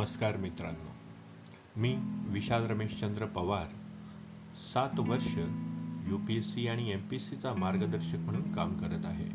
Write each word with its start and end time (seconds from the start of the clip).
नमस्कार 0.00 0.36
मित्रांनो. 0.36 0.92
मी 1.76 1.94
विशाल 2.28 2.66
रमेशचंद्र 2.66 3.26
पवार. 3.26 3.66
सात 4.74 5.00
वर्ष 5.00 5.36
यू 6.08 6.18
पी 6.18 6.36
एस 6.36 6.54
सी 6.54 6.66
आणि 6.68 6.90
एम 6.90 7.00
पी 7.00 7.16
एस 7.16 7.30
सीचा 7.30 7.54
मार्गदर्शक 7.54 8.16
म्हणून 8.16 8.52
काम 8.52 8.76
करत 8.76 9.04
आहे. 9.04 9.28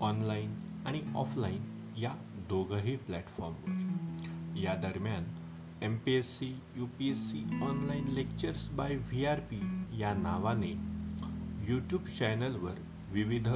ऑनलाईन 0.00 0.54
आणि 0.86 1.00
ऑफलाईन 1.16 1.62
या 1.98 2.10
दोघंही 2.48 2.96
प्लॅटफॉर्मवर. 2.96 4.58
या 4.58 4.74
दरम्यान 4.74 5.24
M 5.82 5.96
P 5.96 6.12
S 6.12 6.38
C 6.38 6.60
U 6.76 6.86
P 6.86 7.08
S 7.08 7.30
C 7.30 7.44
online 7.62 8.08
lectures 8.08 8.68
by 8.70 8.96
V 8.96 9.24
R 9.26 9.40
P 9.40 9.60
या 10.00 10.14
नावाने 10.14 10.72
यूट्यूब 11.72 12.04
चॅनलवर 12.04 12.74
विविध 13.12 13.48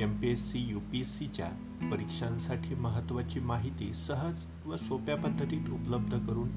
M 0.00 0.18
P 0.20 0.28
S 0.28 0.52
C 0.52 0.58
U 0.58 0.80
P 0.80 1.00
S 1.00 1.18
सीच्या 1.18 1.71
परीक्षांसाठी 1.90 2.74
महत्त्वाची 2.74 3.40
माहिती 3.40 3.92
सहज 3.94 4.44
व 4.66 4.76
सोप्या 4.76 5.16
पद्धतीत 5.16 5.70
उपलब्ध 5.70 6.26
करून 6.26 6.48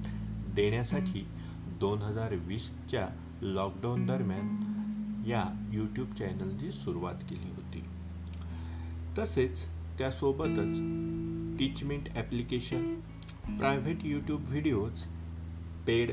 देण्यासाठी 0.56 1.26
दोन 1.80 2.02
हजार 2.02 2.34
वीसच्या 2.34 3.08
लॉकडाऊन 3.42 4.06
दरम्यान 4.06 5.24
या 5.28 5.70
यूट्यूब 5.74 6.14
चॅनलची 6.14 6.72
सुरुवात 6.72 7.16
केली 7.30 7.50
होती. 7.50 7.84
तसेच 9.18 9.66
त्यासोबतच 9.98 10.80
Teachmint 11.60 12.10
application 12.16 12.94
private 13.58 14.05
YouTube 14.05 14.42
videos 14.48 15.04
paid 15.88 16.12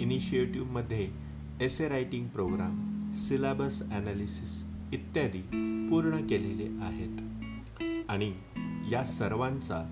इनिशिएटिव्हमध्ये 0.00 1.08
essay 1.60 1.88
writing 1.88 2.28
programme 2.28 3.10
syllabus 3.12 3.82
analysis 3.82 4.62
इत्यादी 4.92 5.40
पूर्ण 5.90 6.26
केलेले 6.26 6.68
आहेत. 6.84 7.37
आणि 8.08 8.34
या 8.90 9.04
सर्वांचा 9.04 9.84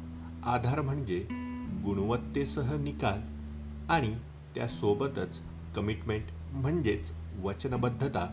आधार 0.45 0.81
म्हणजे 0.81 1.27
गुणवत्तेसह 1.84 2.77
निकाल 2.77 3.20
आणि 3.91 4.14
त्यासोबतच 4.55 5.41
कमिटमेंट 5.77 6.25
म्हणजेच 6.53 7.12
वचनबद्धता 7.42 8.27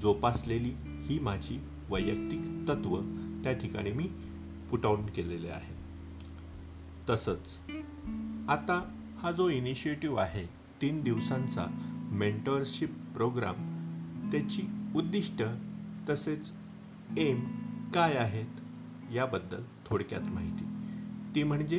जोपासलेली 0.00 0.72
ही 0.78 1.18
माझी 1.18 1.60
वैयक्तिक 1.90 2.68
तत्व 2.68 3.00
त्या 3.44 3.52
ठिकाणी 3.52 3.92
मी 3.92 4.10
पुटाऊन 4.70 5.06
केलेले 5.06 5.48
आहे. 5.48 5.74
तसंच 7.10 7.58
आता 8.48 9.00
हा 9.22 9.30
जो 9.30 9.48
इनिशिएटिव्ह 9.48 10.20
आहे 10.20 10.46
तीन 10.82 11.02
दिवसांचा 11.02 11.66
मेंटरशिप 12.12 12.90
प्रोग्राम 13.14 13.54
त्याची 14.32 14.62
उद्दिष्ट 14.96 15.42
तसेच 16.10 16.52
एम 17.18 17.40
काय 17.94 18.14
आहेत? 18.14 18.46
याबद्दल 19.14 19.62
थोडक्यात 19.86 20.20
माहिती. 20.20 20.64
ती 21.34 21.42
म्हणजे 21.42 21.78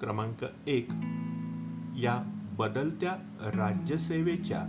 क्रमांक 0.00 0.44
एक. 0.66 0.88
या 1.96 2.44
बदलत्या 2.58 3.12
राज्यसेवेच्या 3.40 4.62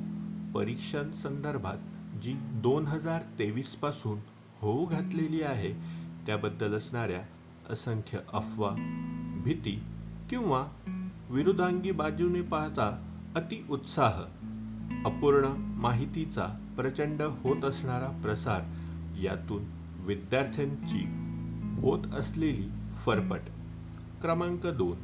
परीक्षांसंदर्भात 0.56 1.78
जी 2.24 2.34
दोन 2.40 2.88
हजार 2.88 3.22
तेवीसपासून 3.40 4.20
होऊ 4.60 4.86
घातलेली 4.86 5.42
आहे 5.42 5.74
त्याबद्दल 6.26 6.74
असणाऱ्या 6.74 7.22
असंख्य 7.70 8.18
अफवा 8.34 8.70
भीती 9.44 9.84
किंवा 10.30 10.68
विरुद्धांगी 11.30 11.92
बाजूने 11.92 12.42
पाहता 12.42 13.16
अति 13.36 13.66
उत्साह 13.70 14.22
अपूर्ण 15.06 15.46
माहितीचा 15.58 16.74
प्रचंड 16.78 17.22
होत 17.22 17.66
असणारा 17.66 18.20
प्रसार 18.24 18.62
यातून 19.22 19.64
विद्यार्थ्यांची 20.00 21.31
होत 21.82 22.00
असलेली 22.14 22.68
फरफट. 22.96 23.40
क्रमांक 24.22 24.68
दोन. 24.68 24.98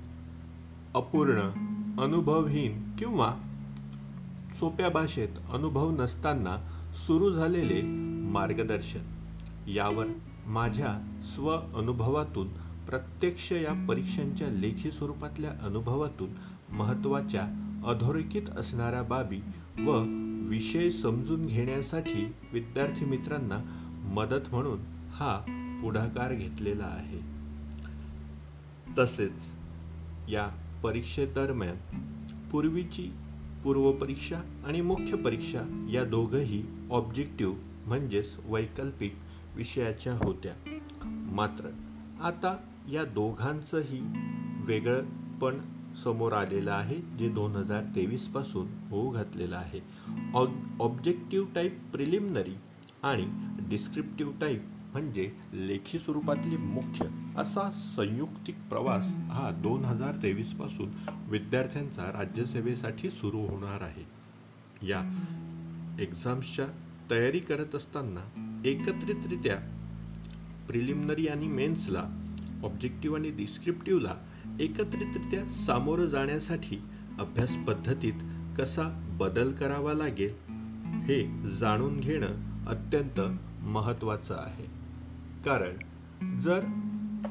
अपूर्ण 0.95 1.39
अनुभवहीन 2.02 2.95
किंवा 2.95 3.33
सोप्या 4.60 4.89
भाषेत 4.89 5.30
अनुभव 5.54 5.92
नसताना 5.92 6.58
सुरू 6.93 7.33
झालेले 7.33 7.82
मार्गदर्शन. 8.32 8.99
यावर 9.67 10.05
माझ्या 10.45 11.21
स्व 11.23 11.49
अनुभवातून 11.52 12.48
प्रत्यक्ष 12.89 13.52
या 13.52 13.86
परीक्षांच्या 13.89 14.48
लेखी 14.48 14.92
स्वरूपातल्या 14.92 15.52
अनुभवातून 15.64 16.30
महत्त्वाच्या 16.73 17.42
अधोरेखित 17.88 18.49
असणाऱ्या 18.58 19.04
बाबी 19.04 19.39
व 19.80 20.04
विषय 20.49 20.89
समजून 20.89 21.45
घेण्यासाठी 21.45 22.33
विद्यार्थी 22.54 23.05
मित्रांना 23.05 23.58
मदत 24.14 24.49
म्हणून 24.52 24.96
हा 25.17 25.38
पुढाकार 25.82 26.33
घेतलेला 26.33 26.86
आहे. 26.86 27.20
तसेच 28.98 29.52
या 30.30 30.50
परीक्षेदरम्यान 30.83 31.76
पूर्वीची 32.52 33.11
पूर्वपरीक्षा 33.64 34.42
आणि 34.66 34.82
मुख्य 34.82 35.16
परीक्षा 35.16 35.88
या 35.92 36.04
दोघंही 36.04 36.64
ऑब्जेक्टिव्ह 36.92 37.56
म्हणजेच 37.86 38.38
वैकल्पिक 38.45 39.16
विषयाच्या 39.56 40.14
होत्या. 40.14 40.54
मात्र 41.32 41.70
आता 42.22 42.58
या 42.92 43.04
दोघांचंही 43.04 44.02
वेगळं 44.66 45.04
पण 45.39 45.60
समोर 46.04 46.33
आलेलं 46.33 46.72
आहे 46.72 47.02
जे 47.20 47.30
दोन 47.30 47.56
हजार 47.56 47.83
तेवीसपासून 47.95 48.67
होऊ 48.89 49.10
घातलेलं 49.10 49.56
आहे. 49.56 49.80
ऑ 50.33 50.45
ऑब्जेक्टिव्ह 50.80 51.48
टाईप 51.56 51.80
प्रिलिमिनरी 51.92 52.56
आणि 53.04 53.27
डिस्क्रिप्टिव्ह 53.70 54.33
टाईप 54.42 54.66
म्हणजे 54.97 55.31
लेखी 55.53 55.99
स्वरूपातली 55.99 56.58
मुख्य 56.58 57.05
असा 57.37 57.71
संयुक्तिक 57.71 58.55
प्रवास 58.69 59.08
हा 59.08 59.52
दोन 59.52 59.85
हजार 59.85 60.15
तेवीसपासून 60.23 60.89
विद्यार्थ्यांचा 61.30 62.03
राज्यसेवेसाठी 62.03 63.09
सुरू 63.09 63.37
होणार 63.37 63.81
आहे. 63.81 64.05
या 64.87 65.02
एक्झाम्सच्या 65.99 66.65
तयारी 67.11 67.39
करत 67.39 67.75
असताना 67.75 68.21
एकत्रितरित्या 68.65 69.55
प्रिलिमिनरी 70.67 71.27
आणि 71.27 71.47
मेन्सला 71.47 72.03
ऑब्जेक्टिव्ह 72.64 73.17
आणि 73.17 73.31
डिस्क्रिप्टिव्हला 73.31 74.15
एकत्रितरित्या 74.59 75.45
सामोरं 75.49 76.05
जाण्यासाठी 76.05 76.81
अभ्यास 77.19 77.55
पद्धतीत 77.55 78.14
कसा 78.58 79.15
बदल 79.19 79.52
करावा 79.52 79.93
लागेल 79.93 80.33
हे 81.03 81.47
जाणून 81.47 81.99
घेणं 81.99 82.65
अत्यंत 82.67 83.21
महत्त्वाचं 83.61 84.35
आहे. 84.35 84.86
कारण 85.47 86.39
जर 86.39 86.59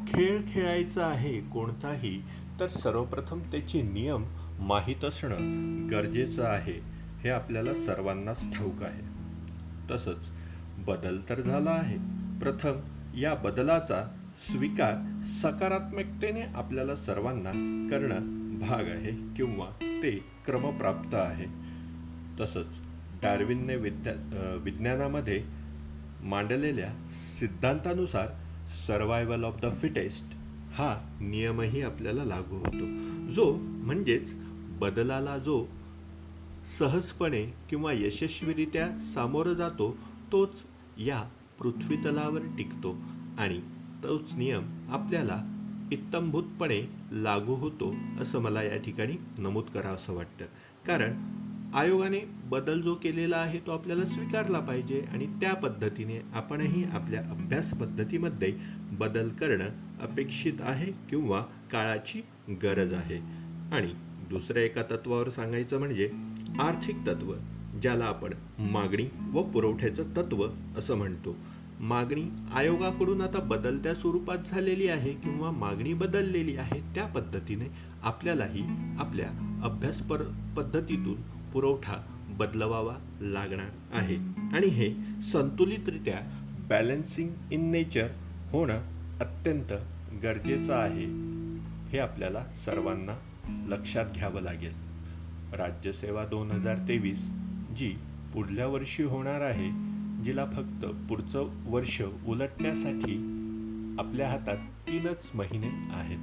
खेळ 0.08 0.40
खेळायचा 0.48 1.06
आहे 1.06 1.40
कोणताही 1.40 2.22
तर 2.60 2.68
सर्वप्रथम 2.68 3.38
त्याचे 3.38 3.82
नियम 3.82 4.24
माहीत 4.60 5.04
असणं 5.04 5.36
गरजेचं 5.90 6.44
आहे 6.44 6.80
हे 7.24 7.30
आपल्याला 7.30 7.74
सर्वांनाच 7.74 8.58
ठाऊक 8.58 8.82
आहे. 8.82 9.02
तसंच 9.90 10.30
बदल 10.78 11.18
तर 11.28 11.40
झाला 11.40 11.70
आहे. 11.70 11.96
प्रथम 12.40 12.80
या 13.18 13.34
बदलाचा 13.34 14.16
स्वीकार 14.50 15.22
सकारात्मकतेने 15.22 16.42
आपल्याला 16.42 16.96
सर्वांना 16.96 17.50
करणं 17.90 18.18
भाग 18.58 18.84
आहे 18.84 19.12
किंवा 19.36 20.00
ते 20.02 20.24
क्रमप्राप्त 20.44 21.14
आहे. 21.14 21.46
तसंच 22.40 22.80
डार्विनने 23.22 23.76
विद्या 23.76 24.58
विज्ञानामध्ये 24.62 25.55
मांडलेल्या 26.22 26.92
सिद्धांतानुसार 27.10 28.26
सर्वायवल 28.86 29.44
ऑफ 29.44 29.60
द 29.62 29.66
फिटेस्ट 29.76 30.24
हा 30.72 31.16
नियमही 31.20 31.82
आपल्याला 31.82 32.24
लागू 32.24 32.56
होतो. 32.56 32.86
जो 33.32 33.56
म्हणजेच 33.60 34.34
बदलाला 34.80 35.38
जो 35.38 35.66
सहजपणे 36.78 37.46
किंवा 37.70 37.92
यशस्वीरित्या 37.92 38.98
सामोरं 38.98 39.52
जातो 39.52 39.96
तोच 40.32 40.66
या 40.98 41.28
पृथ्वीतलावर 41.58 42.40
टिकतो 42.40 42.96
आणि 43.38 43.60
तोच 44.02 44.34
नियम 44.34 44.92
आपल्याला 44.92 45.42
इत्तंभूतपणे 45.92 46.88
लागू 47.12 47.54
होतो 47.54 47.94
असं 48.20 48.38
मला 48.38 48.62
या 48.62 48.76
ठिकाणी 48.76 49.14
नमूद 49.38 49.64
करावंसं 49.64 50.12
वाटतं. 50.12 50.44
कारण 50.86 51.12
आयोगाने 51.74 52.18
बदल 52.50 52.80
जो 52.80 52.94
केलेला 52.94 53.36
आहे 53.36 53.58
तो 53.66 53.72
आपल्याला 53.72 54.04
स्वीकारला 54.04 54.58
पाहिजे 54.58 55.00
आणि 55.12 55.26
त्या 55.26 55.54
पद्धतीने 55.54 56.20
आपणही 56.34 56.84
आपल्या 56.84 57.20
अभ्यास 57.20 57.70
पद्धतीमध्ये 57.70 58.52
बदल 58.92 59.28
करणं 59.28 59.68
अपेक्षित 60.00 60.52
आहे 60.60 60.92
किंवा 61.10 61.40
काळाची 61.72 62.20
गरज 62.62 62.92
आहे. 62.92 63.16
आणि 63.72 63.92
दुसऱ्या 64.30 64.62
एका 64.62 64.82
तत्वावर 64.82 65.28
सांगायचं 65.28 65.78
म्हणजे 65.78 66.10
आर्थिक 66.60 67.06
तत्व 67.06 67.34
ज्याला 67.82 68.04
आपण 68.04 68.32
मागणी 68.58 69.06
व 69.32 69.42
पुरवठ्याचं 69.42 70.02
तत्व 70.16 70.46
असं 70.78 70.94
म्हणतो. 70.94 71.36
मागणी 71.80 72.24
आयोगाकडून 72.54 73.20
आता 73.20 73.38
बदलत्या 73.38 73.94
स्वरूपात 73.94 74.38
झालेली 74.46 74.88
आहे 74.88 75.12
किंवा 75.12 75.50
मागणी 75.50 75.94
बदललेली 75.94 76.56
आहे 76.56 76.80
त्या 76.94 77.06
पद्धतीने 77.06 77.64
आपल्यालाही 78.02 78.62
आपल्या 78.98 79.28
अभ्यास 79.64 80.00
पर 80.00 80.22
पद्धतीतून 80.56 81.16
पुरवठा 81.52 82.06
बदलवावा 82.28 82.96
लागणार 83.20 83.68
आहे. 83.92 84.16
आणि 84.56 84.66
हे 84.66 84.94
संतुलितरित्या 85.22 86.20
बॅलन्सिंग 86.68 87.28
इन 87.52 87.70
नेचर 87.70 88.08
होणं 88.50 88.80
अत्यंत 89.20 89.72
गरजेचं 90.22 90.74
आहे. 90.74 91.04
हे 91.88 91.98
आपल्याला 91.98 92.44
सर्वांना 92.64 93.18
लक्षात 93.68 94.04
घ्यावं 94.14 94.40
लागेल. 94.40 94.72
राज्यसेवा 95.52 96.26
दोन 96.26 96.50
हजार 96.50 96.76
तेवीस 96.88 97.26
जी 97.76 97.94
पुढल्या 98.34 98.66
वर्षी 98.66 99.02
होणार 99.02 99.40
आहे 99.40 99.70
जिला 100.24 100.44
फक्त 100.44 100.86
पुढचं 101.08 101.48
वर्ष 101.66 102.02
उलटण्यासाठी 102.26 103.32
आपल्या 103.98 104.28
हातात 104.30 104.56
तीनच 104.56 105.30
महिने 105.34 105.94
आहेत. 105.94 106.18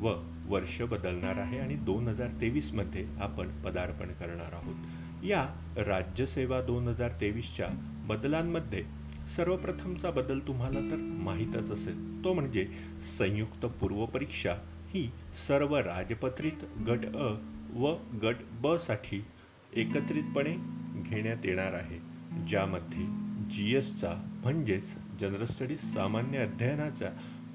व 0.00 0.12
वर्ष 0.50 0.80
बदलणार 0.82 1.38
आहे 1.38 1.58
आणि 1.58 1.74
दोन 1.86 2.08
हजार 2.08 2.28
तेवीसमध्ये 2.40 3.06
आपण 3.20 3.50
पदार्पण 3.62 4.12
करणार 4.20 4.52
आहोत. 4.52 5.24
या 5.24 5.46
राज्यसेवा 5.76 6.60
दोन 6.60 6.88
हजार 6.88 7.10
तेवीसच्या 7.20 7.68
बदलांमध्ये 8.08 8.82
सर्वप्रथमचा 9.36 10.10
बदल 10.10 10.38
तुम्हाला 10.38 10.80
तर 10.90 10.96
माहीतच 11.24 11.70
असेल. 11.70 12.24
तो 12.24 12.32
म्हणजे 12.32 12.66
संयुक्त 13.18 13.66
पूर्वपरीक्षा 13.80 14.54
ही 14.94 15.08
सर्व 15.46 15.76
राजपत्रित 15.76 16.64
गट 16.88 17.04
अ 17.06 17.32
व 17.74 17.94
गट 18.22 18.36
ब 18.62 18.76
साठी 18.76 19.22
एकत्रितपणे 19.72 20.54
घेण्यात 21.02 21.44
येणार 21.44 21.72
आहे 21.72 21.98
ज्यामध्ये 22.48 23.04
जी 23.50 23.74
एसचा 23.76 24.12
म्हणजेच 24.42 24.94
जनरल 25.20 25.44
स्टडीज 25.44 25.92
सामान्य 25.92 26.38
अध्ययनाच्या 26.38 27.10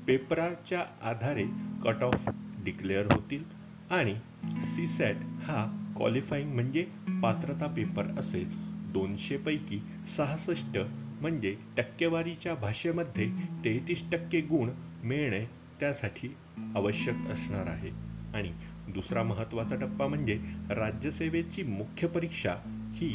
पेपराच्या 0.08 0.84
आधारे 1.10 1.46
कट 1.84 2.04
ऑफ 2.04 2.30
डिक्लेअर 2.66 3.06
होतील. 3.14 3.44
आणि 3.92 4.16
सी 4.62 4.88
सॅट 4.88 5.16
हा 5.44 5.94
क्वालिफाईंग 5.98 6.54
म्हणजे 6.54 6.88
पात्रता 7.24 7.68
पेपर 7.68 8.04
असेल. 8.20 8.50
दोनशेपैकी 8.92 9.82
सहासष्ट 10.18 10.78
म्हणजे 11.22 11.56
टक्केवारीच्या 11.78 12.56
भाषेमध्ये 12.56 13.32
तेहतीस 13.66 14.12
टक्के 14.12 14.42
गुण 14.42 14.70
मिळणे 15.04 15.46
त्यासाठी 15.80 16.36
आवश्यक 16.76 17.16
असणार 17.16 17.68
आहे. 17.68 17.90
आणि 18.34 18.52
दुसरा 18.94 19.24
महत्त्वाचा 19.24 19.76
टप्पा 19.76 20.08
म्हणजे 20.08 20.40
राज्यसेवेची 20.70 21.64
मुख्य 21.64 22.08
परीक्षा 22.08 22.56
ही 22.96 23.14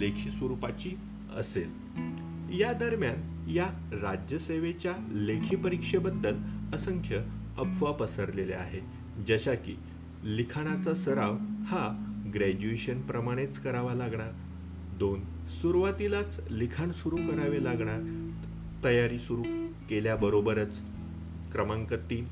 लेखी 0.00 0.30
स्वरूपाची 0.30 0.90
असेल. 1.36 1.70
या 2.60 2.72
दरम्यान 2.72 3.48
या 3.50 3.88
राज्यसेवेच्या 3.92 4.92
लेखी 5.12 5.56
परीक्षेबद्दल 5.56 6.36
असंख्य 6.74 7.20
अफवा 7.58 7.92
पसरलेल्या 7.92 8.58
आहेत 8.58 8.82
जशा 9.28 9.54
की 9.54 9.76
लिखाणाचा 10.24 10.94
सराव 10.94 11.32
हा 11.40 12.08
ग्रॅज्युएशन 12.34 13.00
प्रमाणेच 13.00 13.58
करावा 13.58 13.94
लागणार. 13.94 14.30
दोन 14.98 15.20
सुरुवातीलाच 15.48 16.40
लिखाण 16.50 16.90
सुरू 16.90 17.16
करावे 17.16 17.64
लागणार. 17.64 18.28
तयारी 18.84 19.18
सुरू 19.18 19.42
केल्याबरोबरच. 19.90 20.80
क्रमांक 21.52 21.94
तीन 21.94 22.24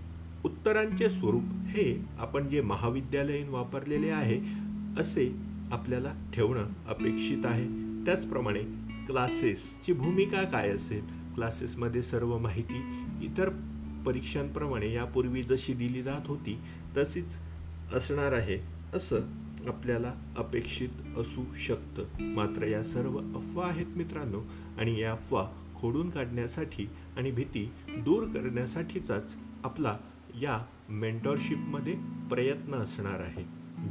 उत्तरांचे 0.44 1.11
स्वरूप 1.11 1.43
हे 1.44 2.05
आपण 2.19 2.49
जे 2.49 2.61
महाविद्यालयीन 2.61 3.49
वापरलेले 3.49 4.11
आहे 4.11 4.40
असे 5.00 5.37
आपल्याला 5.72 6.14
ठेवणं 6.34 6.67
अपेक्षित 6.88 7.46
आहे. 7.46 7.67
त्याचप्रमाणे 8.05 8.61
क्लासेसची 9.06 9.93
भूमिका 9.93 10.43
काय 10.43 10.70
असेल? 10.70 11.34
क्लासेसमध्ये 11.34 12.02
सर्व 12.02 12.38
माहिती 12.38 13.05
इतर 13.22 13.49
परीक्षांप्रमाणे 14.05 14.93
यापूर्वी 14.93 15.43
जशी 15.43 15.73
दिली 15.73 16.02
जात 16.02 16.26
होती 16.26 16.58
तशीच 16.97 17.37
असणार 17.94 18.32
आहे 18.32 18.58
असं 18.94 19.20
आपल्याला 19.67 20.14
अपेक्षित 20.37 21.19
असू 21.19 21.44
शकतं. 21.55 22.05
मात्र 22.20 22.67
या 22.67 22.82
सर्व 22.82 23.19
अफवा 23.19 23.67
आहेत 23.67 23.87
मित्रांनो 23.87 24.41
आणि 24.79 25.00
या 25.00 25.12
अफवा 25.12 25.49
खोडून 25.75 26.11
काढण्यासाठी 26.11 26.88
आणि 27.17 27.31
भीती 27.31 27.73
दूर 27.88 28.25
करण्यासाठीचाच 28.25 29.37
आपला 29.64 29.99
या 30.43 30.64
मेंटॉरशिपमध्ये 30.88 31.94
प्रयत्न 32.31 32.75
असणार 32.75 33.20
आहे 33.20 33.44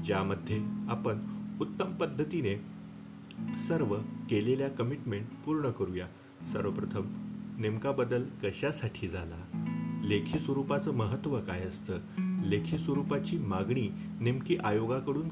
ज्यामध्ये 0.04 0.60
आपण 0.90 1.20
उत्तम 1.62 1.96
पद्धतीने 1.96 2.62
सर्व 3.58 3.96
केलेल्या 4.30 4.70
कमिटमेंट 4.70 5.26
पूर्ण 5.46 5.70
करूया. 5.70 6.08
सर्वप्रथम 6.54 7.06
नेमका 7.60 7.92
बदल 7.92 8.24
कशासाठी 8.44 9.08
झाला? 9.08 9.59
लेखी 10.04 10.40
स्वरूपाचं 10.40 10.94
महत्त्व 10.94 11.40
काय 11.42 11.62
असतं? 11.62 12.00
लेखी 12.44 12.78
स्वरूपाची 12.78 13.38
मागणी 13.38 13.90
नेमकी 14.20 14.58
आयोगाकडून 14.64 15.30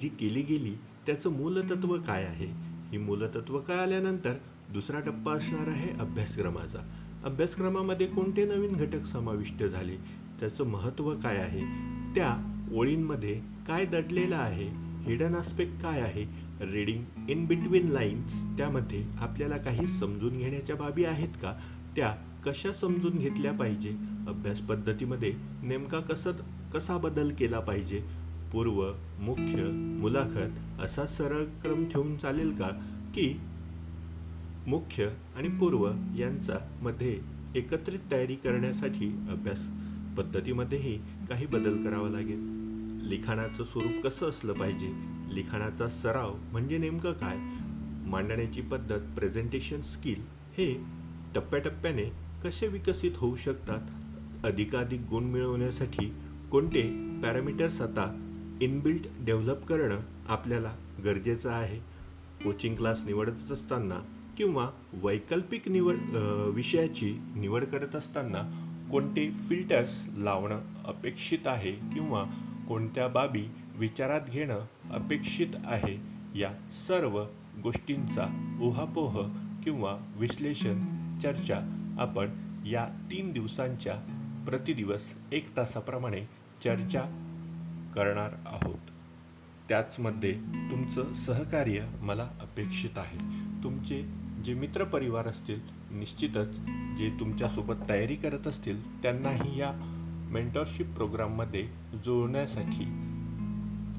जी 0.00 0.08
केली 0.08 0.42
गेली 0.42 0.74
त्याचं 1.06 1.30
मूलतत्व 1.30 1.98
काय 2.02 2.24
आहे? 2.24 2.46
ही 2.90 2.98
मूलतत्व 2.98 3.58
कळाल्यानंतर 3.60 4.34
दुसरा 4.72 5.00
टप्पा 5.00 5.32
असणार 5.32 5.68
आहे 5.68 5.90
अभ्यासक्रमाचा. 5.90 6.78
अभ्यासक्रमामध्ये 7.24 8.06
कोणते 8.06 8.44
नवीन 8.44 8.72
घटक 8.72 9.04
समाविष्ट 9.04 9.64
झाले? 9.64 9.96
त्याचं 10.40 10.64
महत्त्व 10.64 11.14
काय 11.14 11.36
आहे? 11.36 11.60
त्या 12.14 12.62
ओळींमध्ये 12.72 13.40
काय 13.66 13.86
दडलेलं 13.86 14.36
आहे? 14.36 14.68
हिडन 15.04 15.34
आस्पेक्ट 15.34 15.82
काय 15.82 16.00
आहे? 16.00 16.46
रीडिंग 16.72 17.30
इन 17.30 17.46
बिटवीन 17.46 17.88
लाईन्स 17.88 18.46
त्यामध्ये 18.58 19.04
आपल्याला 19.18 19.56
काही 19.56 19.86
समजून 19.86 20.38
घेण्याच्या 20.38 20.76
बाबी 20.76 21.04
आहेत 21.04 21.28
का? 21.28 21.58
त्या 21.96 22.14
कशा 22.46 22.72
समजून 22.72 23.12
घेतल्या 23.12 23.52
पाहिजे? 23.52 23.90
अभ्यास 24.28 24.60
पद्धतीमध्ये 24.60 25.34
नेमका 25.62 26.00
कसं 26.00 26.32
कसा 26.74 26.98
बदल 26.98 27.34
केला 27.34 27.60
पाहिजे? 27.60 28.04
पूर्व 28.52 28.92
मुख्य 29.18 29.62
मुलाखत 29.72 30.80
असा 30.80 31.06
सरळ 31.06 31.44
क्रम 31.44 31.84
ठेवून 31.88 32.16
चालेल 32.16 32.50
का? 32.50 32.68
की 33.14 33.40
मुख्य 34.66 35.08
आणि 35.36 35.48
पूर्व 35.48 35.90
यांचा 36.16 36.78
मध्ये 36.82 37.20
एकत्रित 37.54 37.98
तयारी 38.10 38.34
करण्यासाठी 38.34 39.08
अभ्यास 39.08 39.68
पद्धतीमध्येही 40.18 40.98
काही 41.28 41.46
बदल 41.46 41.84
करावा 41.84 42.08
लागेल. 42.08 42.40
लिखाणाचं 43.02 43.64
स्वरूप 43.64 44.02
कसं 44.04 44.28
असलं 44.28 44.52
पाहिजे? 44.52 44.92
लिखाणाचा 45.34 45.88
सराव 45.88 46.34
म्हणजे 46.52 46.78
नेमकं 46.78 47.12
काय? 47.12 47.36
मांडण्याची 48.10 48.60
पद्धत 48.60 49.00
प्रेझेंटेशन 49.16 49.80
स्किल 49.80 50.20
हे 50.58 50.84
टप्प्याटप्प्याने 51.34 52.25
कसे 52.46 52.66
विकसित 52.66 53.10
होऊ 53.16 53.36
शकतात? 53.36 54.46
अधिकाधिक 54.46 55.00
गुण 55.10 55.24
मिळवण्यासाठी 55.24 56.12
कोणते 56.50 56.82
पॅरामीटर्स 57.22 57.80
आता 57.80 58.04
इनबिल्ट 58.60 59.06
डेव्हलप 59.20 59.64
करणं 59.64 60.00
आपल्याला 60.28 60.72
गरजेचं 61.04 61.50
आहे? 61.50 61.78
कोचिंग 62.44 62.76
क्लास 62.76 63.02
निवडत 63.04 63.52
असताना 63.52 64.00
किंवा 64.38 64.68
वैकल्पिक 65.02 65.68
निवड 65.68 65.96
विषयाची 66.54 67.10
निवड 67.36 67.64
करत 67.64 67.96
असताना 67.96 68.42
कोणते 68.92 69.30
फिल्टर्स 69.30 70.02
लावणं 70.16 70.60
अपेक्षित 70.84 71.46
आहे 71.46 71.72
किंवा 71.72 72.24
कोणत्या 72.68 73.08
बाबी 73.08 73.44
विचारात 73.76 74.20
घेणं 74.32 74.58
अपेक्षित 74.90 75.56
आहे? 75.64 75.96
या 76.40 76.52
सर्व 76.88 77.24
गोष्टींचा 77.62 78.58
उहापोह 78.62 79.22
किंवा 79.64 79.96
विश्लेषण 80.16 80.84
चर्चा 81.22 81.75
आपण 81.98 82.30
या 82.66 82.88
तीन 83.10 83.32
दिवसांच्या 83.32 83.94
प्रतिदिवस 84.46 85.14
एक 85.32 85.56
तासाप्रमाणे 85.56 86.20
चर्चा 86.64 87.00
करणार 87.94 88.30
आहोत. 88.46 88.78
त्याचमध्ये 89.68 90.32
तुमचं 90.70 91.12
सहकार्य 91.12 91.86
मला 92.00 92.30
अपेक्षित 92.40 92.98
आहे. 92.98 93.18
तुमचे 93.64 94.02
जे 94.44 94.54
मित्रपरिवार 94.54 95.26
असतील 95.26 95.60
निश्चितच 95.90 96.58
जे 96.98 97.16
तुमच्यासोबत 97.20 97.74
तयारी 97.88 98.16
करत 98.16 98.46
असतील 98.46 99.02
त्यांनाही 99.02 99.60
या 99.60 99.72
मेंटॉरशिप 100.30 100.86
प्रोग्राममध्ये 100.86 101.68
जुळण्यासाठी 102.04 102.84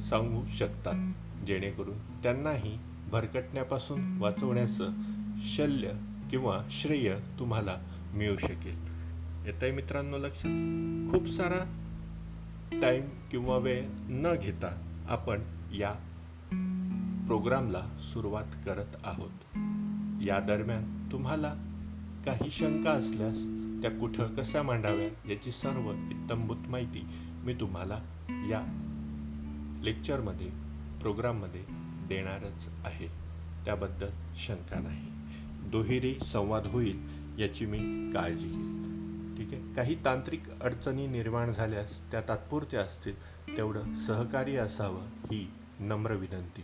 सांगू 0.04 0.46
शकतात. 0.46 1.13
जेणेकरून 1.46 1.98
त्यांनाही 1.98 2.77
भरकटण्यापासून 3.12 4.18
वाचवण्याचं 4.18 4.92
शल्य 5.39 5.89
किंवा 6.31 6.63
श्रेय 6.69 7.17
तुम्हाला 7.39 7.77
मिळू 8.13 8.38
शकेल. 8.38 8.77
येत 9.46 9.63
आहे 9.63 9.72
मित्रांनो 9.72 10.17
लक्षात? 10.17 11.12
खूप 11.12 11.27
सारा 11.27 11.84
टाईम 12.81 13.05
किंवा 13.31 13.57
वेळ 13.57 13.86
न 14.10 14.36
घेता 14.41 15.03
आपण 15.10 15.39
या 15.74 15.91
प्रोग्रामला 17.27 17.88
सुरुवात 18.00 18.46
करत 18.65 18.96
आहोत. 19.03 19.29
या 20.22 20.39
दरम्यान 20.39 21.12
तुम्हाला 21.12 21.53
काही 22.25 22.51
शंका 22.51 22.91
असल्यास 22.91 23.38
त्या 23.81 23.91
कुठं 23.91 24.36
कशा 24.36 24.62
मांडाव्या 24.62 25.31
याची 25.31 25.51
सर्व 25.51 25.91
इत्तंभूत 25.91 26.69
माहिती 26.69 27.05
मी 27.43 27.53
तुम्हाला 27.53 28.00
या 28.29 28.62
लेक्चरमध्ये 29.84 30.48
प्रोग्राममध्ये 31.01 31.63
देणारच 32.07 32.69
आहे. 32.86 33.07
त्याबद्दल 33.65 34.10
शंका 34.36 34.79
नाही. 34.79 35.16
दुहेरी 35.71 36.15
संवाद 36.25 36.65
होईल 36.65 37.00
याची 37.39 37.65
मी 37.65 38.12
काळजी 38.13 38.47
घेईल 38.47 38.77
ठीक 39.38 39.53
आहे? 39.53 39.74
काही 39.74 39.95
तांत्रिक 40.05 40.50
अडचणी 40.62 41.07
निर्माण 41.07 41.51
झाल्यास 41.51 42.12
त्या 42.12 42.21
तात्पुरत्या 42.21 42.81
असतील 42.81 43.15
तेवढं 43.57 43.93
सहकार्य 43.93 44.57
असावं 44.57 45.01
ही 45.01 45.51
नम्र 45.79 46.13
विनंती. 46.13 46.62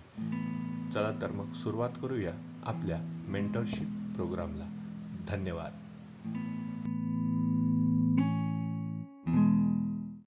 चला 0.93 1.11
तर 1.21 1.31
मग 1.31 1.53
सुरुवात 1.53 1.89
करूया 2.01 2.33
आपल्या 2.63 3.25
मेंटरशिप 3.27 3.87
प्रोग्रामला 4.15 4.65
धन्यवाद. 5.27 5.71